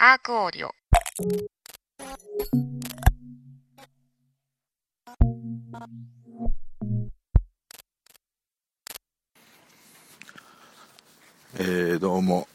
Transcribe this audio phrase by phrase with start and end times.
[0.00, 0.70] アークオーディオ。
[11.58, 12.46] えー、どうも、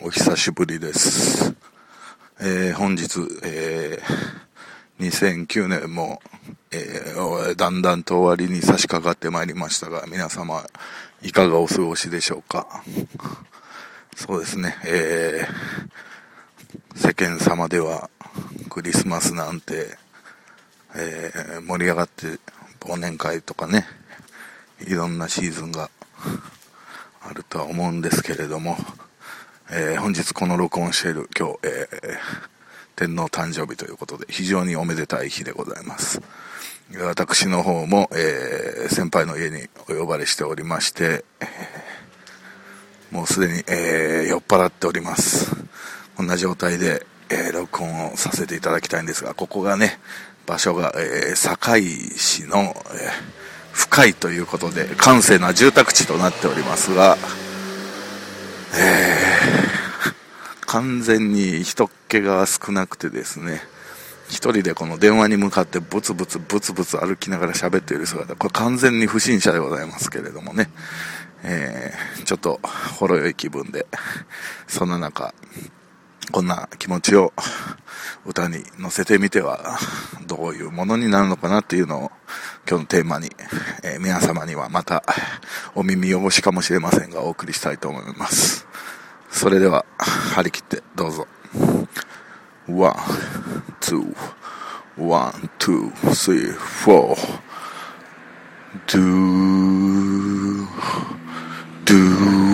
[0.00, 1.54] お久しぶりです。
[2.40, 6.20] えー、本日、えー、2009年も、
[6.72, 10.66] えー、だんだんと終わりに差し掛かってまいりましたが、皆様、
[11.22, 12.82] いかがお過ごしでしょうか？
[14.16, 15.54] そうですね、えー、
[16.96, 18.08] 世間様では
[18.70, 19.96] クリスマスなんて、
[20.94, 22.38] えー、盛り上がって
[22.80, 23.84] 忘年会とかね、
[24.86, 25.90] いろんなシーズンが
[27.20, 28.76] あるとは思うんですけれども、
[29.72, 32.18] えー、本日この録音している今日、えー、
[32.94, 36.22] 天皇誕生日ということで非常におめでたい日でございます。
[37.02, 41.24] 私の方も、えー、先輩の家にお呼ばれしておりまして、
[43.10, 45.63] もうすでに、え酔っ払っております。
[46.16, 49.98] こんな状態で、えー、録音をさせていただきたいんですが、ここがね、
[50.46, 51.82] 場所が、えー、堺
[52.16, 52.74] 市の、えー、
[53.72, 57.16] 深いということで、閑静な住宅地となっておりますが、
[58.76, 63.60] えー、完全に人っ気が少なくてですね、
[64.28, 70.70] 一人でこの電話に向かってブツブツブツブツ歩きながら喋っている姿、これ完全に不審者でございますけれどもね、
[71.42, 72.60] えー、ちょっと
[72.98, 73.86] ほろ酔い気分で、
[74.68, 75.34] そんな中、
[76.32, 77.32] こんな気持ちを
[78.26, 79.78] 歌に乗せてみては
[80.26, 82.10] どういうものになるのかなっていうのを
[82.68, 83.30] 今日のテーマに、
[83.82, 85.04] えー、皆様にはまた
[85.74, 88.66] お耳汚しかもしれませんがお送りしたいと思います。
[89.30, 91.26] それでは張り切ってどうぞ。
[92.68, 92.94] One
[93.80, 97.16] two one two three four
[98.86, 100.66] ドゥー
[101.84, 102.53] ドゥー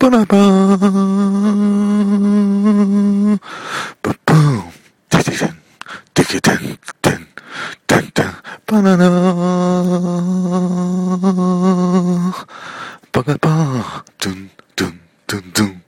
[0.00, 0.59] Ba-da-ba.
[8.70, 9.10] Ba-na-na.
[13.12, 13.54] Ba-ga-ba.
[14.22, 14.94] Dun, dun,
[15.26, 15.82] dun, dun.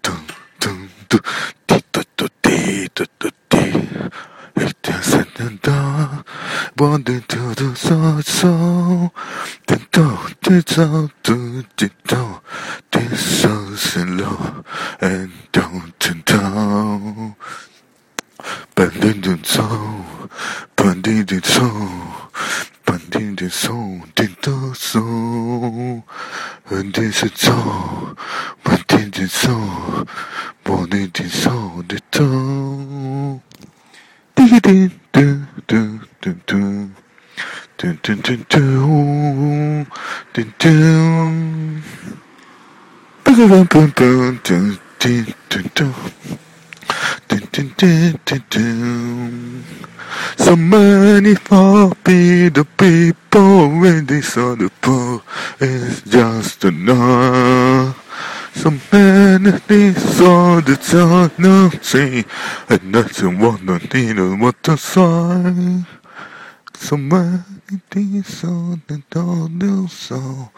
[0.00, 0.22] Dun,
[0.58, 1.20] dun, dun.
[1.68, 4.08] Dee-do-do-dee, do-do-dee.
[4.56, 6.24] If there's something done,
[6.78, 9.12] one, two, two, two, so, so.
[9.66, 12.40] Dun, dun, dun, so, dun, dun, dun.
[12.92, 14.64] This so, so, low.
[25.42, 26.02] know,
[26.70, 28.16] and this is all,
[28.64, 30.06] but this is all,
[30.64, 33.42] but it is all the time.
[34.34, 36.90] Do do do do do do.
[37.78, 39.86] Do, do, do, do,
[40.34, 41.82] do, do.
[43.24, 45.94] Ba, ba, ba, do, do, do, do.
[47.26, 49.62] Do, do, do, do, do.
[51.12, 51.34] Many
[52.04, 55.20] be the people when they saw the poor
[55.60, 58.00] It's just enough
[58.54, 62.24] Some many saw the turn of sea
[62.70, 65.84] And nothing what the needle what to say.
[66.72, 70.50] Some many they saw the dawn of soul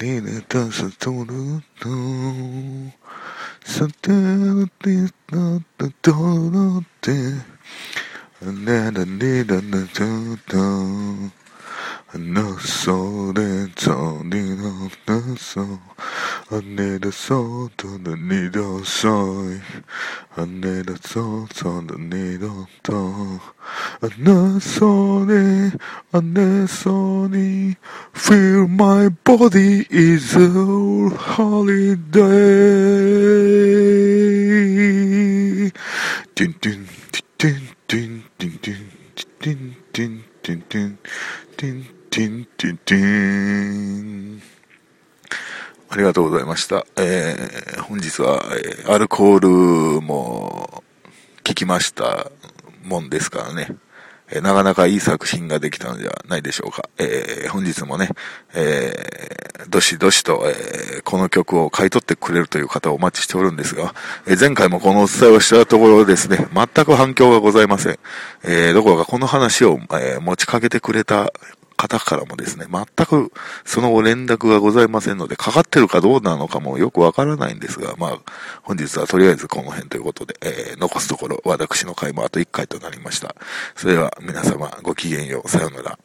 [0.00, 2.92] Needle doesn't do the know
[3.64, 7.57] So there is not the dawn of death
[8.40, 8.52] no
[12.58, 15.80] soul that's on of the soul.
[16.50, 19.60] I need a soul to the need of soil.
[20.36, 23.40] I need a soul to the need of soul.
[24.02, 25.28] I need soul,
[26.12, 27.28] I need soul.
[28.12, 32.18] Feel my body is a holiday.
[36.34, 36.77] Dun, dun,
[39.40, 40.98] ティンティンティンティン
[41.56, 44.42] ティンティンティンティン。
[45.90, 46.84] ありがとうございました。
[46.96, 50.82] えー、本日は、えー、アルコールも
[51.44, 52.32] 聞きました
[52.82, 53.76] もんですからね。
[54.30, 56.88] え、なかなかいい作品ができたのではないでしょうか。
[56.98, 58.10] えー、本日もね、
[58.54, 63.94] えー、どしどしと、えー、この曲を買い取ってくれるという方をお待ちしておるんですが、
[64.26, 67.98] え、前回もこのお伝えをしたところですね、全く反響がございません。
[68.44, 71.32] え、どこかこの話を、え、持ちかけてくれた
[71.78, 73.32] 方からもですね、全く
[73.64, 78.18] その後連絡がございませんので、かかってるかどうなのかもよくわからないんですが、まあ、
[78.62, 83.34] 本日はとりあえずこの辺ということで、えー、残すところ、私の回もあと1回となりました。
[83.76, 85.98] それでは皆様、ごきげんよう、さようなら。